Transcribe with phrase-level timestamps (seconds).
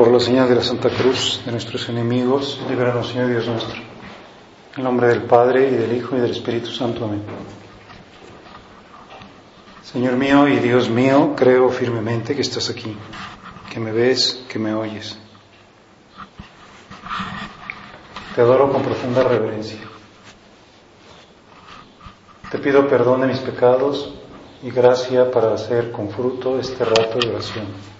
[0.00, 3.82] Por la señal de la Santa Cruz de nuestros enemigos, líbranos, Señor Dios nuestro.
[4.74, 7.04] En nombre del Padre, y del Hijo, y del Espíritu Santo.
[7.04, 7.22] Amén.
[9.82, 12.96] Señor mío y Dios mío, creo firmemente que estás aquí,
[13.70, 15.18] que me ves, que me oyes.
[18.34, 19.80] Te adoro con profunda reverencia.
[22.50, 24.14] Te pido perdón de mis pecados
[24.62, 27.99] y gracia para hacer con fruto este rato de oración.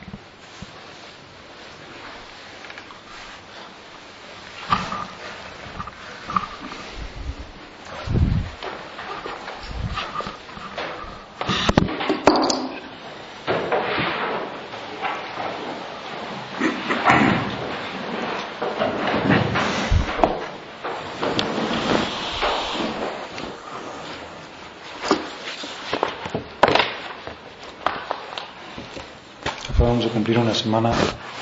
[30.01, 30.91] Acabamos de cumplir una semana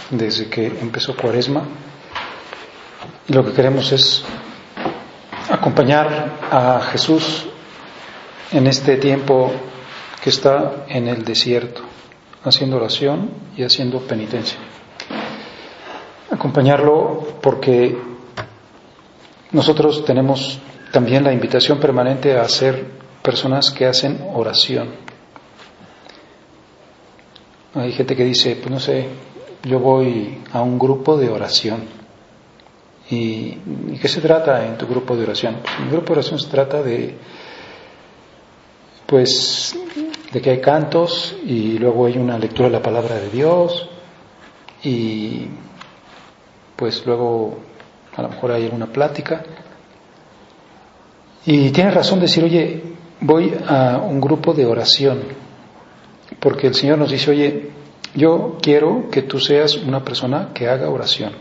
[0.10, 1.64] desde que empezó Cuaresma
[3.26, 4.22] y lo que queremos es
[5.50, 7.46] acompañar a Jesús
[8.52, 9.50] en este tiempo
[10.22, 11.84] que está en el desierto,
[12.44, 14.58] haciendo oración y haciendo penitencia.
[16.30, 17.98] Acompañarlo porque
[19.52, 20.60] nosotros tenemos
[20.92, 22.86] también la invitación permanente a ser
[23.24, 25.09] personas que hacen oración.
[27.76, 29.08] Hay gente que dice, pues no sé,
[29.64, 31.84] yo voy a un grupo de oración.
[33.12, 33.52] ¿Y,
[34.02, 35.58] qué se trata en tu grupo de oración?
[35.62, 37.16] Pues mi grupo de oración se trata de,
[39.06, 39.78] pues,
[40.32, 43.88] de que hay cantos y luego hay una lectura de la palabra de Dios
[44.84, 45.48] y
[46.76, 47.60] pues luego
[48.16, 49.44] a lo mejor hay alguna plática.
[51.46, 52.82] Y tienes razón decir, oye,
[53.22, 55.49] voy a un grupo de oración
[56.40, 57.70] porque el Señor nos dice, oye,
[58.16, 61.34] yo quiero que tú seas una persona que haga oración.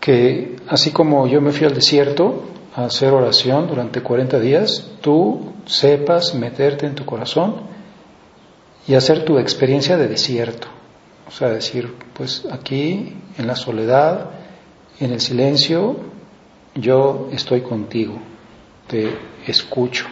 [0.00, 5.52] Que así como yo me fui al desierto a hacer oración durante 40 días, tú
[5.66, 7.54] sepas meterte en tu corazón
[8.88, 10.68] y hacer tu experiencia de desierto.
[11.28, 14.30] O sea, decir, pues aquí, en la soledad,
[14.98, 15.96] en el silencio,
[16.74, 18.18] yo estoy contigo,
[18.88, 20.06] te escucho.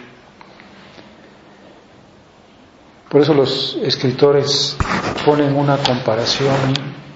[3.11, 4.77] Por eso los escritores
[5.27, 6.55] ponen una comparación,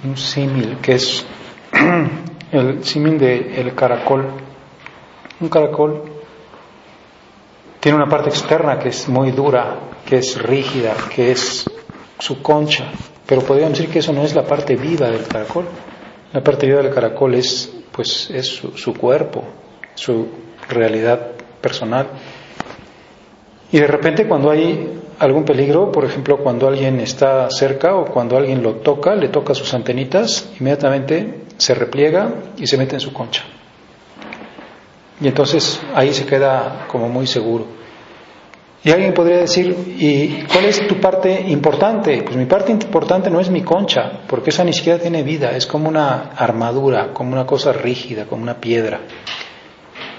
[0.03, 1.25] un símil, que es
[2.51, 4.27] el símil del caracol.
[5.39, 6.03] Un caracol
[7.79, 11.65] tiene una parte externa que es muy dura, que es rígida, que es
[12.19, 12.91] su concha,
[13.25, 15.67] pero podríamos decir que eso no es la parte viva del caracol.
[16.33, 19.45] La parte viva del caracol es, pues, es su, su cuerpo,
[19.95, 20.27] su
[20.69, 22.09] realidad personal.
[23.71, 28.37] Y de repente cuando hay algún peligro, por ejemplo, cuando alguien está cerca o cuando
[28.37, 33.13] alguien lo toca, le toca sus antenitas, inmediatamente se repliega y se mete en su
[33.13, 33.45] concha.
[35.21, 37.67] Y entonces ahí se queda como muy seguro.
[38.83, 42.23] Y alguien podría decir, ¿y cuál es tu parte importante?
[42.23, 45.67] Pues mi parte importante no es mi concha, porque esa ni siquiera tiene vida, es
[45.67, 49.01] como una armadura, como una cosa rígida, como una piedra.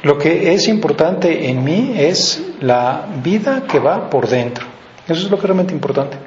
[0.01, 4.74] Lo que es importante en mí es la vida que va por dentro.
[5.07, 6.17] Eso es lo que realmente importante.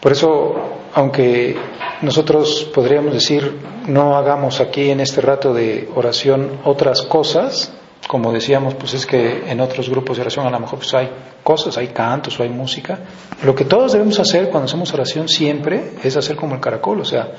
[0.00, 0.54] Por eso,
[0.94, 1.56] aunque
[2.02, 7.72] nosotros podríamos decir, no hagamos aquí en este rato de oración otras cosas,
[8.06, 11.10] como decíamos, pues es que en otros grupos de oración a lo mejor pues hay
[11.42, 13.00] cosas, hay cantos o hay música.
[13.42, 17.04] Lo que todos debemos hacer cuando hacemos oración siempre es hacer como el caracol, o
[17.04, 17.32] sea,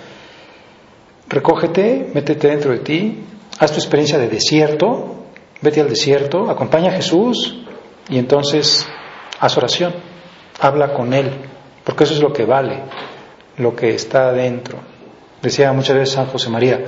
[1.27, 3.23] recógete, métete dentro de ti,
[3.57, 5.15] haz tu experiencia de desierto,
[5.61, 7.65] vete al desierto, acompaña a Jesús,
[8.09, 8.87] y entonces
[9.39, 9.93] haz oración,
[10.59, 11.31] habla con Él,
[11.83, 12.81] porque eso es lo que vale,
[13.57, 14.79] lo que está adentro.
[15.41, 16.85] Decía muchas veces San José María,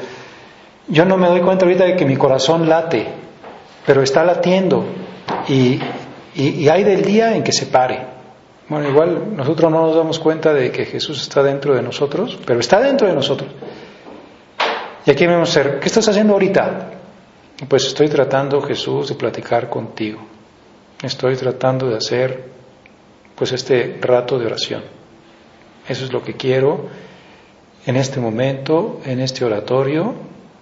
[0.87, 3.07] yo no me doy cuenta ahorita de que mi corazón late,
[3.85, 4.83] pero está latiendo
[5.47, 5.79] y,
[6.35, 8.07] y, hay del día en que se pare.
[8.67, 12.59] Bueno, igual nosotros no nos damos cuenta de que Jesús está dentro de nosotros, pero
[12.59, 13.49] está dentro de nosotros.
[15.05, 16.91] Y aquí vamos a ser, ¿qué estás haciendo ahorita?
[17.67, 20.30] Pues estoy tratando, Jesús, de platicar contigo
[21.01, 22.49] estoy tratando de hacer
[23.35, 24.83] pues este rato de oración.
[25.87, 26.89] Eso es lo que quiero
[27.85, 30.13] en este momento, en este oratorio,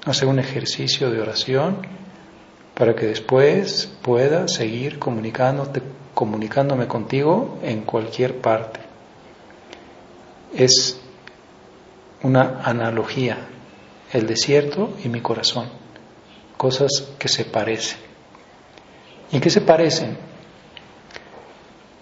[0.05, 1.85] hacer un ejercicio de oración
[2.73, 5.81] para que después pueda seguir comunicándote,
[6.13, 8.79] comunicándome contigo en cualquier parte.
[10.55, 11.01] Es
[12.23, 13.49] una analogía,
[14.13, 15.67] el desierto y mi corazón,
[16.55, 17.99] cosas que se parecen.
[19.31, 20.28] ¿Y qué se parecen?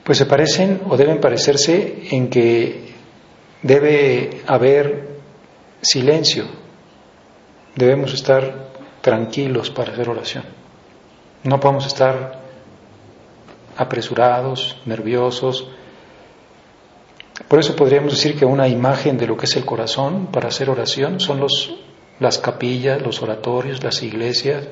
[0.08, 2.94] Pues se parecen o deben parecerse en que
[3.62, 5.20] debe haber
[5.82, 6.46] silencio,
[7.76, 8.70] debemos estar
[9.02, 10.46] tranquilos para hacer oración.
[11.44, 12.40] No podemos estar
[13.76, 15.68] apresurados, nerviosos.
[17.50, 20.70] Por eso podríamos decir que una imagen de lo que es el corazón para hacer
[20.70, 21.76] oración son los,
[22.22, 24.70] las capillas, los oratorios, las iglesias.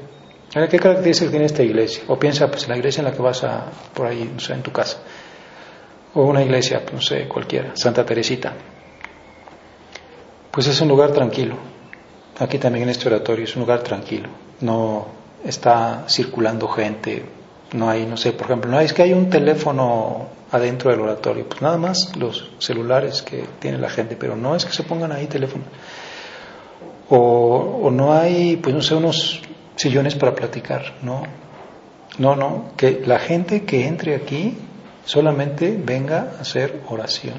[0.53, 2.03] ¿Qué características tiene esta iglesia?
[2.07, 4.63] O piensa, pues, la iglesia en la que vas a, por ahí, no sé, en
[4.63, 4.99] tu casa.
[6.15, 8.53] O una iglesia, no sé, cualquiera, Santa Teresita.
[10.51, 11.57] Pues es un lugar tranquilo.
[12.39, 14.29] Aquí también en este oratorio es un lugar tranquilo.
[14.61, 15.07] No
[15.43, 17.25] está circulando gente,
[17.73, 21.47] no hay, no sé, por ejemplo, no es que hay un teléfono adentro del oratorio,
[21.47, 25.11] pues nada más los celulares que tiene la gente, pero no es que se pongan
[25.11, 25.67] ahí teléfonos.
[27.09, 29.41] O, o no hay, pues no sé, unos
[29.75, 31.23] sillones para platicar, no.
[32.17, 34.57] No, no, que la gente que entre aquí
[35.05, 37.35] solamente venga a hacer oración,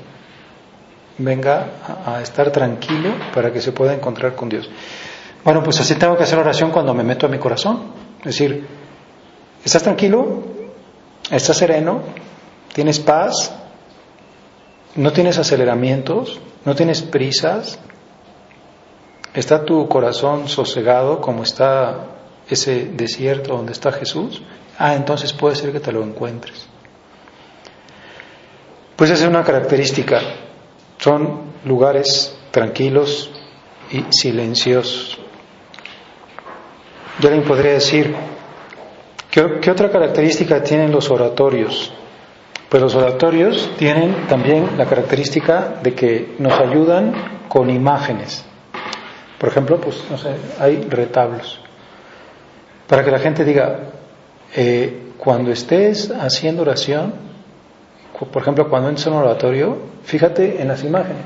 [1.18, 1.66] venga
[2.06, 4.70] a, estar tranquilo para que se pueda encontrar con Dios.
[5.44, 8.66] Bueno, pues así tengo que hacer oración cuando me meto a mi corazón, es decir,
[9.64, 10.42] ¿estás tranquilo?
[11.30, 12.00] ¿Estás sereno?
[12.72, 13.52] ¿Tienes paz?
[14.94, 16.40] ¿No tienes aceleramientos?
[16.64, 17.78] ¿No tienes prisas?
[19.34, 22.06] ¿Está tu corazón sosegado como está
[22.48, 24.42] ese desierto donde está Jesús?
[24.78, 26.68] Ah, entonces puede ser que te lo encuentres.
[28.96, 30.20] Pues esa es una característica.
[30.98, 33.30] Son lugares tranquilos
[33.92, 35.18] y silenciosos.
[37.20, 38.14] Yo le podría decir,
[39.30, 41.92] ¿qué, otra característica tienen los oratorios?
[42.70, 47.12] Pues los oratorios tienen también la característica de que nos ayudan
[47.48, 48.44] con imágenes.
[49.38, 51.60] Por ejemplo, pues no sé, hay retablos.
[52.86, 53.78] Para que la gente diga,
[54.54, 57.25] eh, cuando estés haciendo oración,
[58.24, 61.22] por ejemplo, cuando entras en un oratorio, fíjate en las imágenes.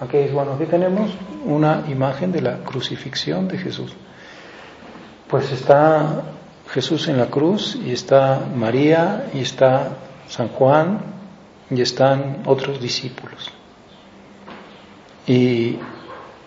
[0.00, 1.10] Aquí, bueno, aquí tenemos
[1.46, 3.94] una imagen de la crucifixión de Jesús.
[5.28, 6.22] Pues está
[6.68, 9.96] Jesús en la cruz y está María y está
[10.28, 11.00] San Juan
[11.70, 13.50] y están otros discípulos.
[15.26, 15.78] Y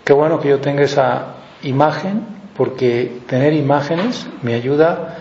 [0.05, 2.25] qué bueno que yo tenga esa imagen
[2.55, 5.17] porque tener imágenes me ayuda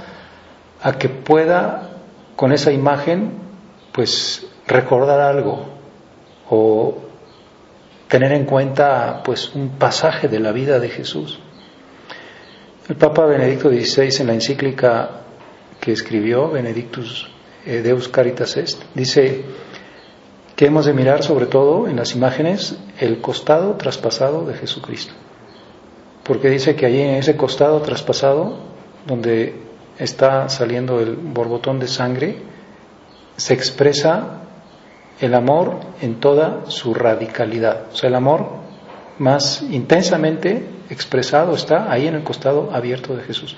[0.83, 1.91] a que pueda
[2.37, 3.33] con esa imagen
[3.93, 5.67] pues recordar algo
[6.49, 6.99] o
[8.07, 11.39] tener en cuenta pues un pasaje de la vida de Jesús.
[12.89, 15.11] El Papa Benedicto XVI en la encíclica
[15.81, 17.29] que escribió Benedictus
[17.67, 19.45] eh, Deus Caritas Est dice
[20.57, 25.15] que hemos de mirar sobre todo en las imágenes el costado traspasado de Jesucristo.
[26.25, 28.59] Porque dice que allí en ese costado traspasado
[29.07, 29.55] donde
[29.99, 32.37] está saliendo el borbotón de sangre
[33.37, 34.48] se expresa
[35.21, 37.87] el amor en toda su radicalidad.
[37.93, 38.47] O sea, el amor
[39.19, 43.57] más intensamente expresado está ahí en el costado abierto de Jesús.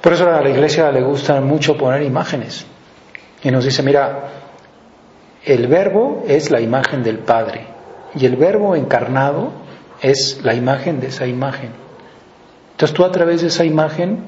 [0.00, 2.66] Por eso a la iglesia le gusta mucho poner imágenes.
[3.42, 4.28] Y nos dice, mira,
[5.44, 7.66] el verbo es la imagen del Padre
[8.14, 9.52] y el verbo encarnado
[10.02, 11.70] es la imagen de esa imagen.
[12.72, 14.24] Entonces tú a través de esa imagen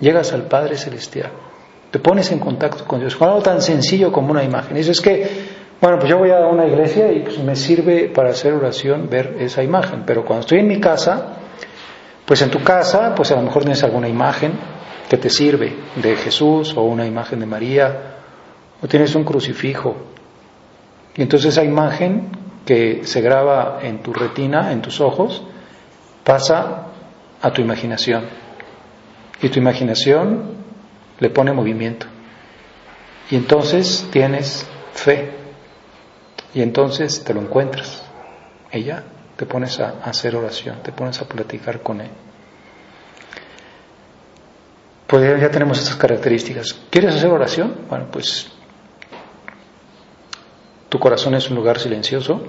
[0.00, 1.30] llegas al Padre Celestial.
[1.94, 4.76] Te pones en contacto con Dios, con algo tan sencillo como una imagen.
[4.76, 5.30] Y es que,
[5.80, 9.36] bueno, pues yo voy a una iglesia y pues me sirve para hacer oración ver
[9.38, 10.02] esa imagen.
[10.04, 11.36] Pero cuando estoy en mi casa,
[12.26, 14.54] pues en tu casa, pues a lo mejor tienes alguna imagen
[15.08, 18.16] que te sirve de Jesús o una imagen de María
[18.82, 19.94] o tienes un crucifijo.
[21.14, 22.26] Y entonces esa imagen
[22.66, 25.44] que se graba en tu retina, en tus ojos,
[26.24, 26.88] pasa
[27.40, 28.24] a tu imaginación.
[29.40, 30.53] Y tu imaginación
[31.18, 32.06] le pone movimiento.
[33.30, 35.30] Y entonces tienes fe.
[36.54, 38.02] Y entonces te lo encuentras.
[38.72, 39.04] Ya
[39.36, 42.10] te pones a, hacer oración, te pones a platicar con Él.
[45.06, 46.76] Pues ya tenemos estas características.
[46.90, 47.74] ¿Quieres hacer oración?
[47.88, 48.50] Bueno, pues
[50.88, 52.42] tu corazón es un lugar silencioso,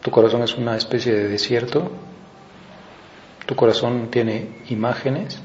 [0.00, 1.90] tu corazón es una especie de desierto,
[3.46, 5.40] tu corazón tiene imágenes,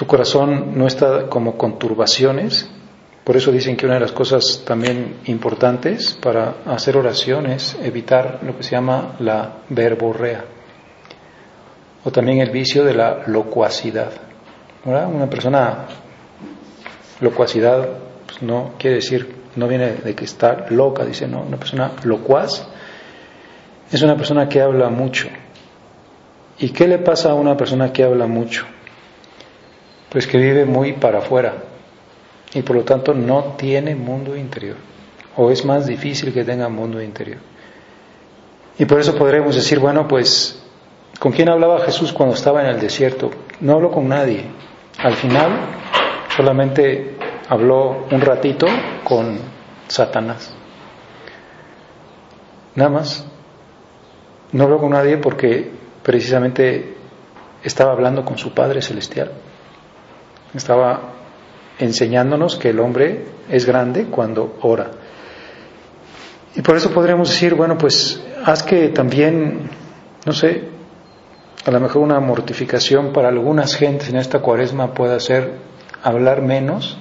[0.00, 2.66] tu corazón no está como con turbaciones,
[3.22, 8.38] por eso dicen que una de las cosas también importantes para hacer oración es evitar
[8.42, 10.46] lo que se llama la verborrea
[12.02, 14.10] o también el vicio de la locuacidad.
[14.86, 15.84] Una persona,
[17.20, 17.86] locuacidad
[18.24, 22.66] pues no quiere decir, no viene de que está loca, dice, no, una persona locuaz
[23.92, 25.28] es una persona que habla mucho.
[26.58, 28.64] ¿Y qué le pasa a una persona que habla mucho?
[30.10, 31.54] Pues que vive muy para afuera
[32.52, 34.76] y por lo tanto no tiene mundo interior.
[35.36, 37.38] O es más difícil que tenga mundo interior.
[38.78, 40.60] Y por eso podremos decir, bueno, pues,
[41.18, 43.30] ¿con quién hablaba Jesús cuando estaba en el desierto?
[43.60, 44.44] No habló con nadie.
[44.98, 45.50] Al final
[46.34, 47.16] solamente
[47.48, 48.66] habló un ratito
[49.04, 49.38] con
[49.88, 50.52] Satanás.
[52.74, 53.26] Nada más.
[54.52, 55.70] No habló con nadie porque
[56.02, 56.96] precisamente
[57.62, 59.30] estaba hablando con su Padre Celestial.
[60.54, 61.14] Estaba
[61.78, 64.90] enseñándonos que el hombre es grande cuando ora.
[66.54, 69.70] Y por eso podríamos decir, bueno, pues haz que también,
[70.26, 70.64] no sé,
[71.64, 75.58] a lo mejor una mortificación para algunas gentes en esta cuaresma pueda ser
[76.02, 76.98] hablar menos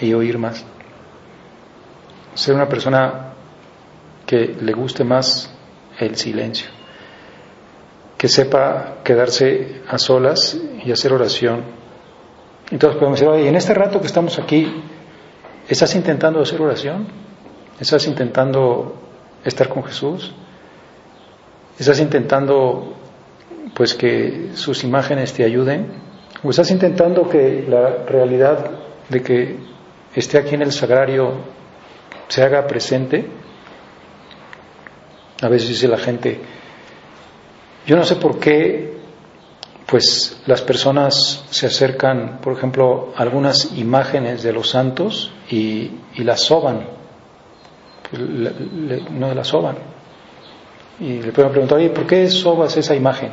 [0.00, 0.64] y oír más.
[2.34, 3.34] Ser una persona
[4.26, 5.50] que le guste más
[5.98, 6.68] el silencio,
[8.16, 11.79] que sepa quedarse a solas y hacer oración.
[12.70, 14.82] Entonces podemos decir, oye, en este rato que estamos aquí,
[15.68, 17.06] ¿estás intentando hacer oración?
[17.80, 18.94] ¿Estás intentando
[19.44, 20.32] estar con Jesús?
[21.78, 22.94] ¿Estás intentando
[23.74, 25.86] pues que sus imágenes te ayuden?
[26.44, 28.70] ¿O estás intentando que la realidad
[29.08, 29.58] de que
[30.14, 31.32] esté aquí en el sagrario
[32.28, 33.26] se haga presente?
[35.42, 36.40] A veces dice la gente,
[37.86, 38.99] yo no sé por qué
[39.90, 46.42] pues las personas se acercan, por ejemplo, a algunas imágenes de los santos y, las
[46.42, 46.86] soban,
[49.10, 49.76] no las soban.
[51.00, 53.30] Y le pueden preguntar, oye, ¿por qué sobas esa imagen?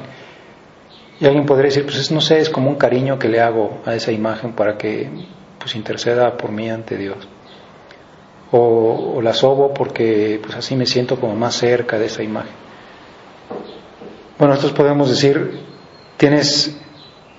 [1.20, 3.94] Y alguien podría decir, pues no sé, es como un cariño que le hago a
[3.94, 5.10] esa imagen para que
[5.60, 7.28] pues interceda por mí ante Dios.
[8.52, 12.54] O, la sobo porque pues así me siento como más cerca de esa imagen.
[14.40, 15.67] Bueno, nosotros podemos decir,
[16.18, 16.78] tienes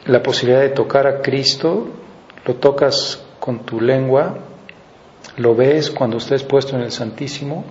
[0.06, 1.88] la posibilidad de tocar a Cristo,
[2.46, 4.38] lo tocas con tu lengua,
[5.36, 7.64] lo ves cuando estés puesto en el Santísimo.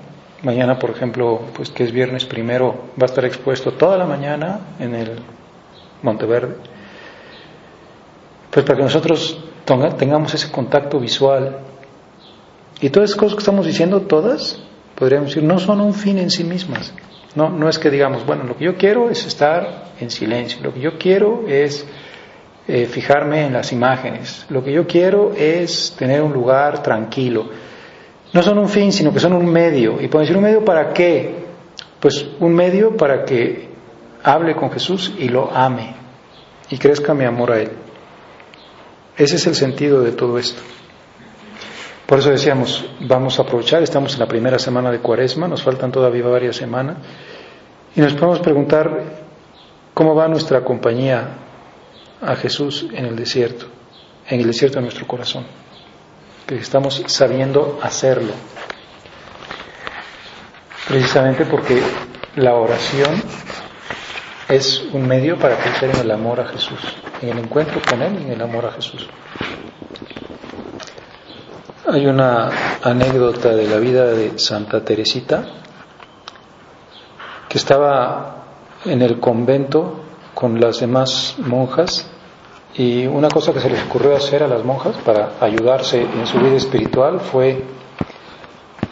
[0.44, 4.60] Mañana, por ejemplo, pues que es viernes primero, va a estar expuesto toda la mañana
[4.80, 5.20] en el
[6.04, 6.56] Monteverde.
[8.52, 11.58] Pues para que nosotros tengamos ese contacto visual.
[12.80, 14.60] Y todas esas cosas que estamos diciendo, todas,
[14.96, 16.94] podríamos decir, no son un fin en sí mismas.
[17.36, 20.74] No, no es que digamos, bueno, lo que yo quiero es estar en silencio, lo
[20.74, 21.86] que yo quiero es
[22.68, 27.50] eh, fijarme en las imágenes, lo que yo quiero es tener un lugar tranquilo.
[28.34, 30.02] No son un fin, sino que son un medio.
[30.02, 31.46] ¿Y pueden decir un medio para qué?
[32.00, 33.70] Pues un medio para que
[34.24, 35.96] hable con Jesús y lo ame
[36.70, 37.72] y crezca mi amor a Él.
[39.16, 40.62] Ese es el sentido de todo esto.
[42.08, 45.92] Por eso decíamos, vamos a aprovechar, estamos en la primera semana de Cuaresma, nos faltan
[45.92, 46.96] todavía varias semanas,
[47.94, 49.04] y nos podemos preguntar
[49.94, 51.28] cómo va nuestra compañía
[52.22, 53.66] a Jesús en el desierto,
[54.30, 55.46] en el desierto de nuestro corazón,
[56.46, 58.32] que estamos sabiendo hacerlo,
[60.88, 61.82] precisamente porque
[62.38, 63.22] la oración
[64.48, 66.80] es un medio para crecer en el amor a Jesús,
[67.22, 69.10] en el encuentro con Él y en el amor a Jesús.
[71.90, 72.50] Hay una
[72.84, 75.46] anécdota de la vida de Santa Teresita
[77.48, 78.44] que estaba
[78.84, 80.02] en el convento
[80.34, 82.06] con las demás monjas
[82.76, 86.40] y una cosa que se les ocurrió hacer a las monjas para ayudarse en su
[86.40, 87.64] vida espiritual fue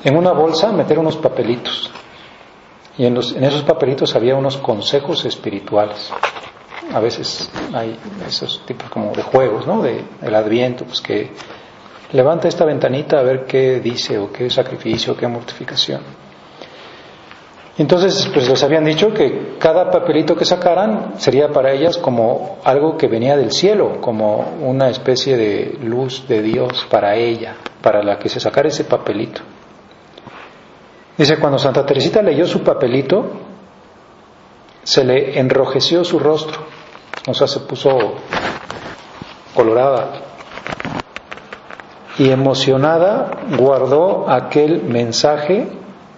[0.06, 1.92] en una bolsa meter unos papelitos
[2.98, 6.12] y en, esos papelitos había unos consejos espirituales.
[6.94, 9.82] A veces hay esos tipos como de juegos, ¿no?
[9.82, 11.34] De el Adviento, pues que
[12.16, 16.02] levanta esta ventanita a ver qué dice o qué sacrificio, qué mortificación.
[17.78, 22.96] Entonces, pues les habían dicho que cada papelito que sacaran sería para ellas como algo
[22.96, 28.18] que venía del cielo, como una especie de luz de Dios para ella, para la
[28.18, 29.42] que se sacara ese papelito.
[31.18, 33.26] Dice, cuando Santa Teresita leyó su papelito,
[34.84, 36.62] se le enrojeció su rostro,
[37.28, 37.98] o sea, se puso
[39.54, 40.25] colorada.
[42.18, 45.68] Y emocionada guardó aquel mensaje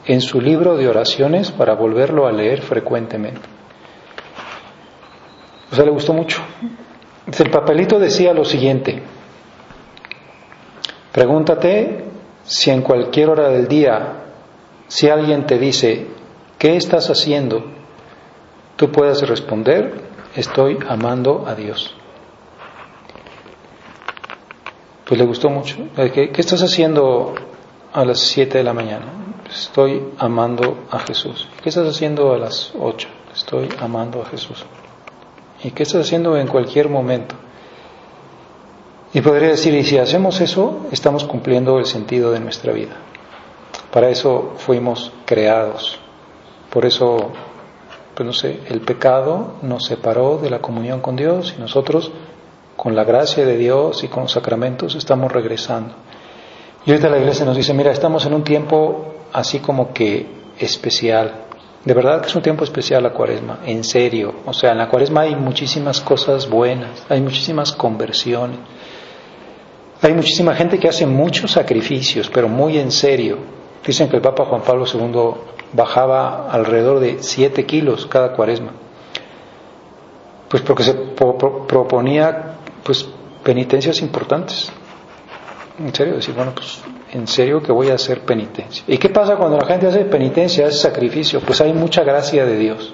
[0.05, 3.41] en su libro de oraciones para volverlo a leer frecuentemente.
[5.71, 6.41] O sea, le gustó mucho.
[7.37, 9.03] El papelito decía lo siguiente,
[11.11, 12.05] pregúntate
[12.43, 14.13] si en cualquier hora del día
[14.87, 16.07] si alguien te dice,
[16.57, 17.65] ¿qué estás haciendo?
[18.77, 20.01] Tú puedes responder,
[20.35, 21.93] estoy amando a Dios.
[25.07, 25.77] Pues le gustó mucho.
[25.95, 27.33] ¿Qué, estás haciendo
[27.93, 29.05] a las 7 de la mañana?
[29.49, 31.47] Estoy amando a Jesús.
[31.63, 33.07] ¿Qué estás haciendo a las 8?
[33.33, 34.65] Estoy amando a Jesús.
[35.63, 37.35] ¿Y qué estás haciendo en cualquier momento?
[39.13, 42.97] Y podría decir, y si hacemos eso, estamos cumpliendo el sentido de nuestra vida.
[43.93, 45.97] Para eso fuimos creados.
[46.69, 47.31] Por eso,
[48.13, 52.11] pues no sé, el pecado nos separó de la comunión con Dios y nosotros,
[52.77, 55.95] con la gracia de Dios y con los sacramentos, estamos regresando.
[56.85, 60.25] Y ahorita la iglesia nos dice, mira, estamos en un tiempo así como que
[60.59, 61.47] especial.
[61.83, 64.35] De verdad que es un tiempo especial la cuaresma, en serio.
[64.45, 68.59] O sea, en la cuaresma hay muchísimas cosas buenas, hay muchísimas conversiones.
[70.01, 73.39] Hay muchísima gente que hace muchos sacrificios, pero muy en serio.
[73.85, 78.73] Dicen que el Papa Juan Pablo II bajaba alrededor de 7 kilos cada cuaresma.
[80.49, 82.56] Pues porque se proponía
[82.87, 83.05] pues
[83.43, 84.71] penitencias importantes.
[85.77, 88.85] En serio, decir, bueno, pues en serio que voy a hacer penitencia.
[88.87, 91.41] ¿Y qué pasa cuando la gente hace penitencia, hace sacrificio?
[91.41, 92.93] Pues hay mucha gracia de Dios.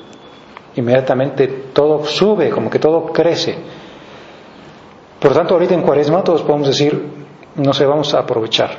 [0.75, 3.55] Inmediatamente todo sube, como que todo crece.
[5.19, 6.99] Por lo tanto, ahorita en cuaresma todos podemos decir,
[7.55, 8.71] no sé, vamos a aprovechar.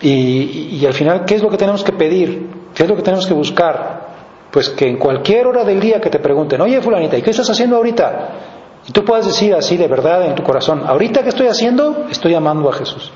[0.00, 2.48] Y, y, al final, ¿qué es lo que tenemos que pedir?
[2.72, 4.12] ¿Qué es lo que tenemos que buscar?
[4.52, 7.50] Pues que en cualquier hora del día que te pregunten, oye fulanita, ¿y qué estás
[7.50, 8.51] haciendo ahorita?
[8.86, 12.34] Y tú puedes decir así de verdad en tu corazón, ahorita que estoy haciendo, estoy
[12.34, 13.12] amando a Jesús.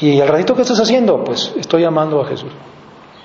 [0.00, 2.52] Y al ratito que estás haciendo, pues estoy amando a Jesús.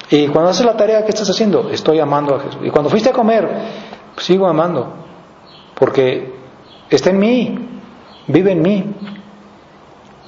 [0.09, 1.69] Y cuando haces la tarea, ¿qué estás haciendo?
[1.69, 2.59] Estoy amando a Jesús.
[2.63, 3.47] Y cuando fuiste a comer,
[4.13, 4.93] pues sigo amando.
[5.75, 6.33] Porque
[6.89, 7.69] está en mí,
[8.27, 8.95] vive en mí.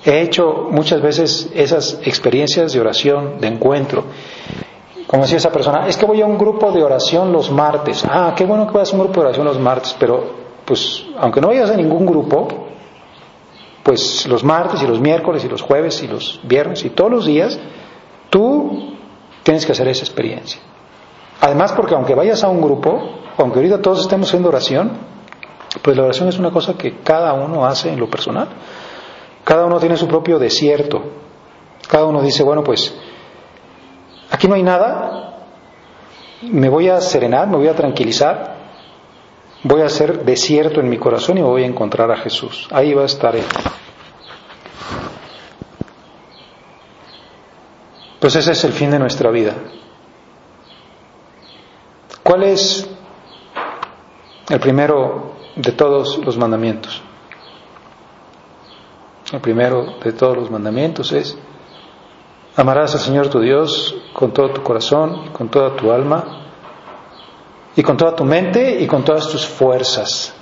[0.05, 4.05] He hecho muchas veces esas experiencias de oración, de encuentro.
[5.07, 8.03] Como decía esa persona, es que voy a un grupo de oración los martes.
[8.09, 11.41] Ah, qué bueno que vayas a un grupo de oración los martes, pero pues aunque
[11.41, 12.47] no vayas a ningún grupo,
[13.83, 17.25] pues los martes y los miércoles y los jueves y los viernes y todos los
[17.25, 17.59] días,
[18.29, 18.95] tú
[19.43, 20.61] tienes que hacer esa experiencia.
[21.41, 23.01] Además, porque aunque vayas a un grupo,
[23.37, 24.91] aunque ahorita todos estemos haciendo oración,
[25.81, 28.47] pues la oración es una cosa que cada uno hace en lo personal.
[29.43, 31.03] Cada uno tiene su propio desierto.
[31.87, 32.95] Cada uno dice, bueno, pues
[34.31, 35.33] aquí no hay nada,
[36.43, 38.52] me voy a serenar, me voy a tranquilizar,
[39.63, 42.67] voy a hacer desierto en mi corazón y voy a encontrar a Jesús.
[42.71, 43.45] Ahí va a estar Él.
[48.19, 49.55] Pues ese es el fin de nuestra vida.
[52.21, 52.89] ¿Cuál es
[54.49, 57.01] el primero de todos los mandamientos?
[59.31, 61.37] El primero de todos los mandamientos es,
[62.55, 66.42] amarás al Señor tu Dios con todo tu corazón, con toda tu alma
[67.75, 70.33] y con toda tu mente y con todas tus fuerzas.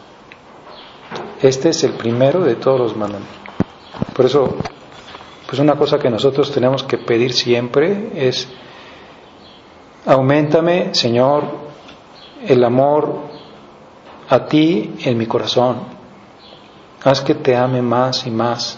[1.41, 3.39] Este es el primero de todos los mandamientos.
[4.13, 4.57] Por eso,
[5.47, 8.47] pues una cosa que nosotros tenemos que pedir siempre es,
[10.05, 11.43] aumentame, Señor,
[12.45, 13.19] el amor
[14.29, 15.77] a ti en mi corazón.
[17.03, 18.77] Haz que te ame más y más,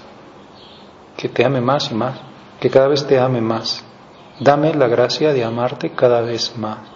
[1.17, 2.19] que te ame más y más,
[2.59, 3.83] que cada vez te ame más.
[4.39, 6.92] Dame la gracia de amarte cada vez más.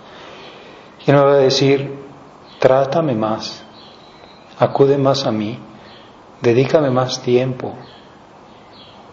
[1.08, 1.90] Y no va a decir,
[2.60, 3.64] trátame más,
[4.60, 5.58] acude más a mí,
[6.42, 7.74] dedícame más tiempo.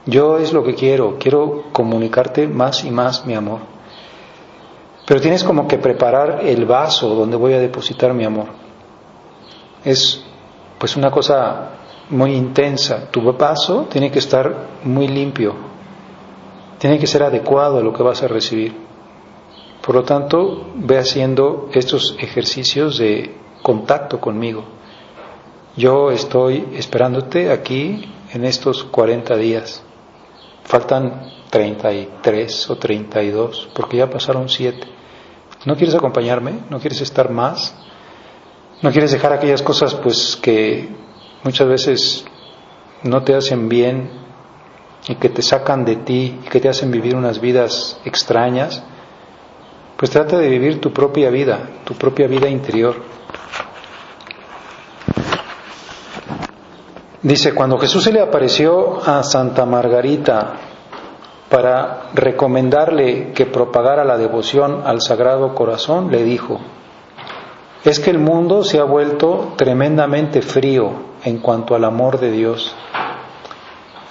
[0.04, 3.61] Yo es lo que quiero, quiero comunicarte más y más mi amor.
[5.07, 8.48] Pero tienes como que preparar el vaso donde voy a depositar mi amor.
[9.85, 10.24] Es
[10.78, 11.70] pues una cosa
[12.11, 13.09] muy intensa.
[13.11, 15.54] Tu vaso tiene que estar muy limpio,
[16.78, 18.84] tiene que ser adecuado a lo que vas a recibir.
[19.85, 24.64] Por lo tanto, ve haciendo estos ejercicios de contacto conmigo.
[25.77, 29.83] Yo estoy esperándote aquí en estos 40 días.
[30.64, 34.88] Faltan 33 o 32, porque ya pasaron 7.
[35.66, 36.61] ¿No quieres acompañarme?
[36.70, 37.75] ¿No quieres estar más?
[38.81, 40.88] ¿No quieres dejar aquellas cosas pues que
[41.42, 42.25] muchas veces
[43.03, 44.11] no te hacen bien
[45.09, 48.83] y que te sacan de ti y que te hacen vivir unas vidas extrañas?
[50.04, 52.94] Pues trata de vivir tu propia vida, tu propia vida interior.
[57.22, 60.56] Dice, cuando Jesús se le apareció a Santa Margarita
[61.48, 66.60] para recomendarle que propagara la devoción al Sagrado Corazón, le dijo,
[67.82, 70.90] es que el mundo se ha vuelto tremendamente frío
[71.24, 72.76] en cuanto al amor de Dios.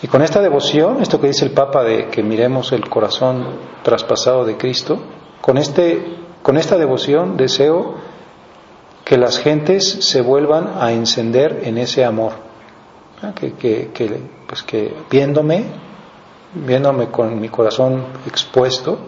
[0.02, 3.46] Y con esta devoción, esto que dice el Papa de que miremos el corazón
[3.84, 4.98] traspasado de Cristo,
[5.44, 6.02] con, este,
[6.42, 7.96] con esta devoción deseo
[9.04, 12.32] que las gentes se vuelvan a encender en ese amor.
[13.36, 15.66] Que, que, que, pues que viéndome,
[16.54, 19.00] viéndome con mi corazón expuesto,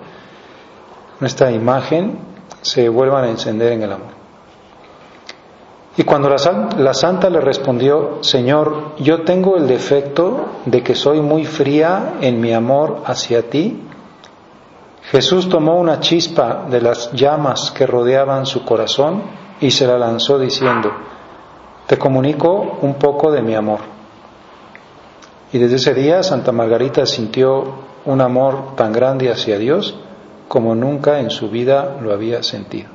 [1.22, 2.20] nuestra imagen,
[2.62, 4.12] se vuelvan a encender en el amor.
[5.96, 6.36] Y cuando la,
[6.78, 12.42] la, santa le respondió, Señor, yo tengo el defecto de que soy muy fría en
[12.42, 13.85] mi amor hacia ti,
[15.12, 19.24] Jesús tomó una chispa de las llamas que rodeaban su corazón
[19.62, 20.92] y se la lanzó diciendo,
[21.86, 23.80] te comunico un poco de mi amor.
[25.54, 29.96] Y desde ese día Santa Margarita sintió un amor tan grande hacia Dios
[30.48, 32.90] como nunca en su vida lo había sentido.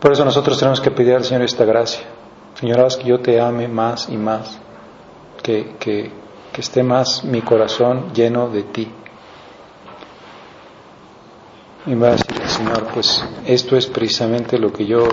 [0.00, 2.06] Por eso nosotros tenemos que pedir al Señor esta gracia.
[2.54, 4.58] Señor, haz que yo te ame más y más,
[5.42, 6.10] que, que,
[6.52, 8.90] que esté más mi corazón lleno de ti.
[11.86, 15.06] Y va a decir, Señor, pues esto es precisamente lo que yo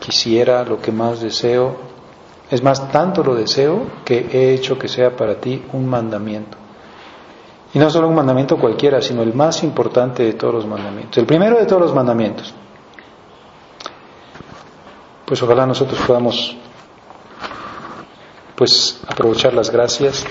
[0.00, 1.76] quisiera, lo que más deseo.
[2.50, 6.58] Es más, tanto lo deseo que he hecho que sea para ti un mandamiento.
[7.74, 11.18] Y no solo un mandamiento cualquiera, sino el más importante de todos los mandamientos.
[11.18, 12.54] El primero de todos los mandamientos.
[15.24, 16.56] Pues ojalá nosotros podamos
[18.56, 20.24] pues aprovechar las gracias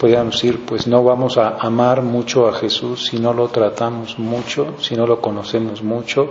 [0.00, 4.74] podríamos decir, pues no vamos a amar mucho a Jesús si no lo tratamos mucho,
[4.78, 6.30] si no lo conocemos mucho,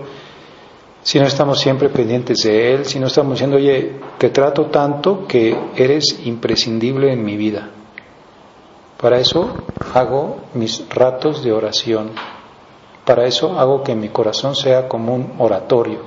[1.01, 5.27] si no estamos siempre pendientes de Él, si no estamos diciendo, oye, te trato tanto
[5.27, 7.69] que eres imprescindible en mi vida.
[8.99, 9.53] Para eso
[9.93, 12.11] hago mis ratos de oración.
[13.05, 15.99] Para eso hago que mi corazón sea como un oratorio.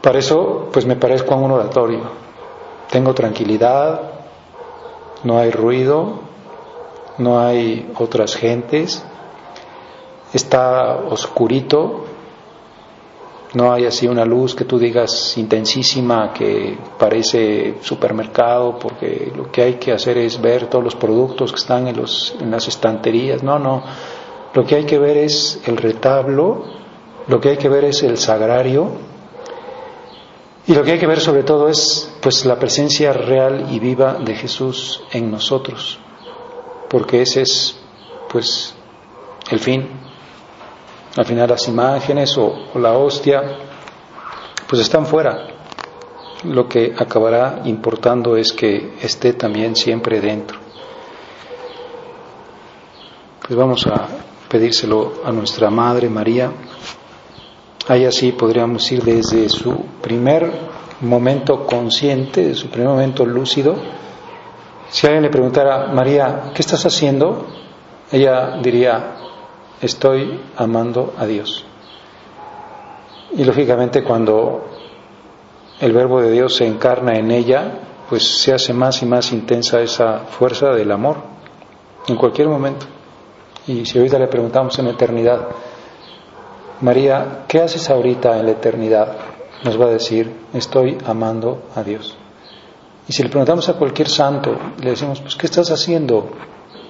[0.00, 2.02] Para eso, pues me parezco a un oratorio.
[2.90, 4.15] Tengo tranquilidad,
[5.24, 6.20] no hay ruido,
[7.18, 9.04] no hay otras gentes,
[10.32, 12.04] está oscurito,
[13.54, 19.62] no hay así una luz que tú digas intensísima que parece supermercado porque lo que
[19.62, 23.42] hay que hacer es ver todos los productos que están en, los, en las estanterías.
[23.42, 23.82] No, no.
[24.52, 26.64] Lo que hay que ver es el retablo,
[27.28, 28.90] lo que hay que ver es el sagrario
[30.66, 34.14] y lo que hay que ver sobre todo es pues la presencia real y viva
[34.14, 35.98] de Jesús en nosotros,
[36.88, 37.76] porque ese es
[38.28, 38.74] pues
[39.50, 39.88] el fin.
[41.16, 43.42] Al final las imágenes o, o la hostia
[44.68, 45.48] pues están fuera.
[46.44, 50.58] Lo que acabará importando es que esté también siempre dentro.
[53.46, 54.08] Pues vamos a
[54.48, 56.50] pedírselo a nuestra Madre María.
[57.88, 60.50] Ahí así podríamos ir desde su primer
[61.02, 63.76] momento consciente, de su primer momento lúcido.
[64.88, 67.46] Si alguien le preguntara, María, ¿qué estás haciendo?
[68.10, 69.14] Ella diría,
[69.80, 71.64] estoy amando a Dios.
[73.36, 74.64] Y lógicamente cuando
[75.80, 79.80] el verbo de Dios se encarna en ella, pues se hace más y más intensa
[79.80, 81.18] esa fuerza del amor,
[82.08, 82.86] en cualquier momento.
[83.66, 85.48] Y si ahorita le preguntamos en eternidad,
[86.80, 89.16] María, ¿qué haces ahorita en la eternidad?
[89.64, 92.16] Nos va a decir, estoy amando a Dios.
[93.08, 96.28] Y si le preguntamos a cualquier santo, le decimos, pues, ¿qué estás haciendo?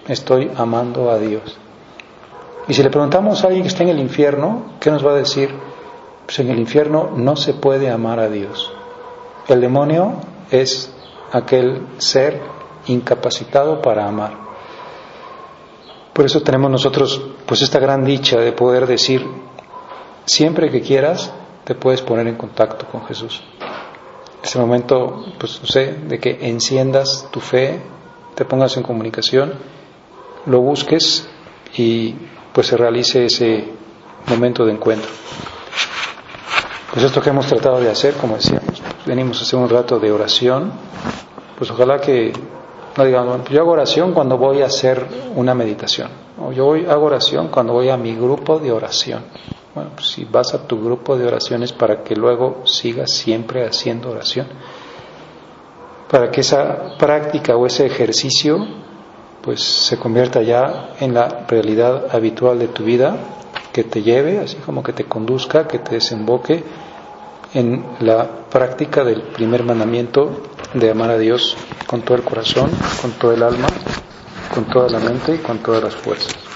[0.08, 1.58] Estoy amando a Dios.
[2.68, 5.16] Y si le preguntamos a alguien que está en el infierno, ¿qué nos va a
[5.16, 5.50] decir?
[6.24, 8.72] Pues en el infierno no se puede amar a Dios.
[9.46, 10.14] El demonio
[10.50, 10.92] es
[11.32, 12.40] aquel ser
[12.86, 14.32] incapacitado para amar.
[16.12, 19.24] Por eso tenemos nosotros pues esta gran dicha de poder decir,
[20.26, 21.32] Siempre que quieras,
[21.64, 23.42] te puedes poner en contacto con Jesús.
[24.42, 27.80] Ese momento, pues no sé, de que enciendas tu fe,
[28.34, 29.54] te pongas en comunicación,
[30.46, 31.28] lo busques
[31.76, 32.14] y
[32.52, 33.68] pues se realice ese
[34.26, 35.10] momento de encuentro.
[36.92, 40.10] Pues esto que hemos tratado de hacer, como decíamos, venimos a hacer un rato de
[40.10, 40.72] oración,
[41.58, 42.32] pues ojalá que
[42.96, 46.08] no digamos, yo hago oración cuando voy a hacer una meditación,
[46.40, 49.24] o yo hago oración cuando voy a mi grupo de oración.
[49.76, 54.10] Bueno, pues si vas a tu grupo de oraciones para que luego sigas siempre haciendo
[54.10, 54.46] oración,
[56.10, 58.56] para que esa práctica o ese ejercicio
[59.42, 63.18] pues se convierta ya en la realidad habitual de tu vida,
[63.70, 66.64] que te lleve, así como que te conduzca, que te desemboque
[67.52, 70.40] en la práctica del primer mandamiento
[70.72, 71.54] de amar a Dios
[71.86, 72.70] con todo el corazón,
[73.02, 73.68] con todo el alma,
[74.54, 76.55] con toda la mente y con todas las fuerzas.